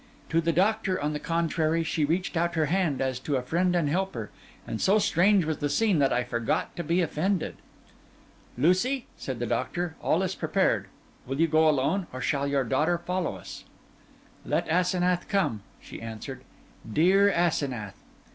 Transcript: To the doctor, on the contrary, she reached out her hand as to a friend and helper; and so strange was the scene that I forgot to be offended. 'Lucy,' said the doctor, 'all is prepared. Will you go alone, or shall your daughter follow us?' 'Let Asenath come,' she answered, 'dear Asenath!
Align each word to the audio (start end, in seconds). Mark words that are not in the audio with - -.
To 0.29 0.41
the 0.41 0.51
doctor, 0.51 0.99
on 0.99 1.13
the 1.13 1.19
contrary, 1.19 1.83
she 1.83 2.05
reached 2.05 2.35
out 2.35 2.55
her 2.55 2.65
hand 2.65 3.01
as 3.01 3.19
to 3.19 3.35
a 3.35 3.43
friend 3.43 3.75
and 3.75 3.87
helper; 3.87 4.31
and 4.65 4.81
so 4.81 4.97
strange 4.97 5.45
was 5.45 5.59
the 5.59 5.69
scene 5.69 5.99
that 5.99 6.11
I 6.11 6.23
forgot 6.23 6.75
to 6.77 6.83
be 6.83 7.01
offended. 7.01 7.57
'Lucy,' 8.57 9.05
said 9.15 9.37
the 9.37 9.45
doctor, 9.45 9.95
'all 10.01 10.23
is 10.23 10.33
prepared. 10.33 10.87
Will 11.27 11.39
you 11.39 11.45
go 11.47 11.69
alone, 11.69 12.07
or 12.11 12.19
shall 12.19 12.47
your 12.47 12.63
daughter 12.63 12.97
follow 12.97 13.35
us?' 13.35 13.63
'Let 14.43 14.67
Asenath 14.69 15.27
come,' 15.27 15.61
she 15.79 16.01
answered, 16.01 16.41
'dear 16.91 17.29
Asenath! 17.29 18.01